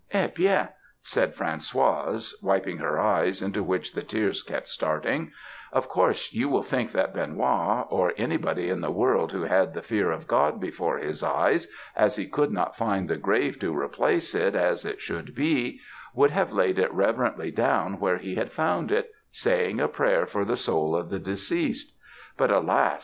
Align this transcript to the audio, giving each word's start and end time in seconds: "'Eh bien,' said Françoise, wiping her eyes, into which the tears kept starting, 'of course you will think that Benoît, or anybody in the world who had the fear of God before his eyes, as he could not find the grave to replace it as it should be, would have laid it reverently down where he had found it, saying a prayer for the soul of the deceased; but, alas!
"'Eh 0.13 0.25
bien,' 0.33 0.67
said 1.03 1.35
Françoise, 1.35 2.33
wiping 2.41 2.77
her 2.79 2.97
eyes, 2.99 3.39
into 3.39 3.61
which 3.61 3.93
the 3.93 4.01
tears 4.01 4.41
kept 4.41 4.67
starting, 4.67 5.31
'of 5.71 5.87
course 5.87 6.33
you 6.33 6.49
will 6.49 6.63
think 6.63 6.91
that 6.91 7.13
Benoît, 7.13 7.85
or 7.87 8.11
anybody 8.17 8.67
in 8.71 8.81
the 8.81 8.89
world 8.89 9.31
who 9.31 9.43
had 9.43 9.75
the 9.75 9.81
fear 9.83 10.09
of 10.09 10.27
God 10.27 10.59
before 10.59 10.97
his 10.97 11.21
eyes, 11.21 11.67
as 11.95 12.15
he 12.15 12.25
could 12.25 12.51
not 12.51 12.75
find 12.75 13.07
the 13.07 13.15
grave 13.15 13.59
to 13.59 13.79
replace 13.79 14.33
it 14.33 14.55
as 14.55 14.85
it 14.87 14.99
should 14.99 15.35
be, 15.35 15.79
would 16.15 16.31
have 16.31 16.51
laid 16.51 16.79
it 16.79 16.91
reverently 16.91 17.51
down 17.51 17.99
where 17.99 18.17
he 18.17 18.33
had 18.33 18.49
found 18.51 18.91
it, 18.91 19.11
saying 19.31 19.79
a 19.79 19.87
prayer 19.87 20.25
for 20.25 20.43
the 20.43 20.57
soul 20.57 20.95
of 20.95 21.11
the 21.11 21.19
deceased; 21.19 21.95
but, 22.37 22.49
alas! 22.49 22.99